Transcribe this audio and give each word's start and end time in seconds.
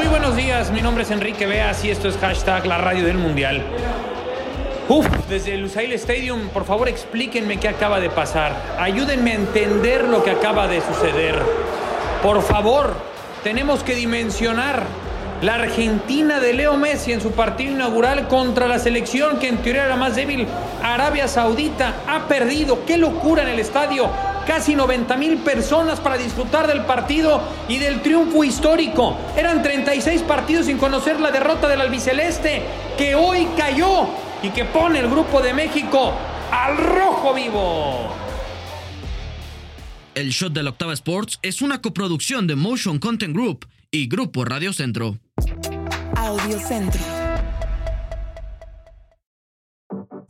Muy, 0.00 0.08
buenos 0.08 0.34
días. 0.34 0.70
Mi 0.70 0.80
nombre 0.80 1.04
es 1.04 1.10
Enrique 1.10 1.44
Beas 1.44 1.84
y 1.84 1.90
esto 1.90 2.08
es 2.08 2.16
hashtag 2.16 2.64
la 2.64 2.78
radio 2.78 3.04
del 3.04 3.18
mundial. 3.18 3.62
Uf, 4.88 5.06
desde 5.28 5.52
el 5.52 5.60
Lusail 5.60 5.92
Stadium, 5.92 6.48
por 6.48 6.64
favor 6.64 6.88
explíquenme 6.88 7.60
qué 7.60 7.68
acaba 7.68 8.00
de 8.00 8.08
pasar. 8.08 8.56
Ayúdenme 8.78 9.32
a 9.32 9.34
entender 9.34 10.04
lo 10.04 10.24
que 10.24 10.30
acaba 10.30 10.68
de 10.68 10.80
suceder. 10.80 11.38
Por 12.22 12.40
favor, 12.40 12.94
tenemos 13.44 13.82
que 13.82 13.94
dimensionar 13.94 14.84
la 15.42 15.56
Argentina 15.56 16.40
de 16.40 16.54
Leo 16.54 16.78
Messi 16.78 17.12
en 17.12 17.20
su 17.20 17.32
partido 17.32 17.72
inaugural 17.72 18.26
contra 18.26 18.68
la 18.68 18.78
selección 18.78 19.38
que 19.38 19.48
en 19.48 19.58
teoría 19.58 19.84
era 19.84 19.96
más 19.96 20.16
débil. 20.16 20.46
Arabia 20.82 21.28
Saudita 21.28 21.96
ha 22.08 22.26
perdido. 22.26 22.86
¡Qué 22.86 22.96
locura 22.96 23.42
en 23.42 23.50
el 23.50 23.58
estadio! 23.58 24.08
Casi 24.46 24.74
90 24.74 25.16
mil 25.16 25.38
personas 25.38 26.00
para 26.00 26.16
disfrutar 26.16 26.66
del 26.66 26.84
partido 26.84 27.40
y 27.68 27.78
del 27.78 28.02
triunfo 28.02 28.42
histórico. 28.44 29.16
Eran 29.36 29.62
36 29.62 30.22
partidos 30.22 30.66
sin 30.66 30.78
conocer 30.78 31.20
la 31.20 31.30
derrota 31.30 31.68
del 31.68 31.80
albiceleste 31.80 32.62
que 32.96 33.14
hoy 33.14 33.46
cayó 33.56 34.08
y 34.42 34.50
que 34.50 34.64
pone 34.64 34.98
el 35.00 35.08
grupo 35.08 35.40
de 35.40 35.54
México 35.54 36.12
al 36.50 36.76
rojo 36.76 37.34
vivo. 37.34 38.08
El 40.14 40.30
Shot 40.30 40.52
de 40.52 40.62
la 40.62 40.70
Octava 40.70 40.92
Sports 40.92 41.38
es 41.42 41.62
una 41.62 41.80
coproducción 41.80 42.46
de 42.46 42.56
Motion 42.56 42.98
Content 42.98 43.34
Group 43.34 43.66
y 43.90 44.08
Grupo 44.08 44.44
Radio 44.44 44.72
Centro. 44.72 45.18
Audio 46.16 46.58
Centro. 46.58 47.00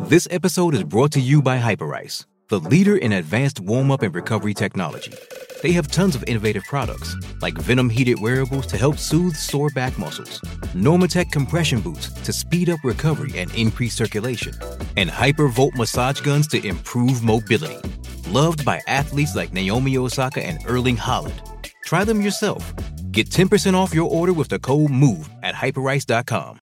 This 0.09 0.27
episode 0.31 0.75
is 0.75 0.83
brought 0.83 1.13
to 1.13 1.21
you 1.21 1.41
by 1.41 1.59
Hyperice, 1.59 2.27
the 2.51 2.61
leader 2.61 2.97
in 2.97 3.13
advanced 3.13 3.61
warm 3.61 3.93
up 3.93 4.03
and 4.03 4.15
recovery 4.15 4.55
technology. 4.55 5.13
They 5.63 5.71
have 5.73 5.89
tons 5.89 6.17
of 6.17 6.25
innovative 6.25 6.65
products, 6.65 7.17
like 7.41 7.55
Venom 7.55 7.89
heated 7.89 8.21
wearables 8.21 8.67
to 8.67 8.77
help 8.77 8.99
soothe 8.99 9.37
sore 9.37 9.71
back 9.71 9.97
muscles, 9.99 10.41
Normatec 10.75 11.31
compression 11.31 11.81
boots 11.81 12.11
to 12.13 12.33
speed 12.33 12.69
up 12.69 12.81
recovery 12.83 13.39
and 13.39 13.55
increase 13.55 13.95
circulation, 13.95 14.53
and 14.97 15.09
Hypervolt 15.09 15.77
massage 15.77 16.21
guns 16.21 16.49
to 16.49 16.67
improve 16.67 17.23
mobility. 17.23 17.79
Loved 18.29 18.65
by 18.65 18.81
athletes 18.89 19.37
like 19.37 19.53
Naomi 19.53 19.97
Osaka 19.97 20.45
and 20.45 20.59
Erling 20.67 20.97
Holland. 20.97 21.41
Try 21.85 22.05
them 22.05 22.21
yourself. 22.21 22.73
Get 23.13 23.31
10% 23.31 23.75
off 23.75 23.95
your 23.95 24.11
order 24.11 24.33
with 24.33 24.49
the 24.49 24.59
code 24.59 24.91
MOVE 24.91 25.29
at 25.43 25.55
hyperice.com. 25.55 26.60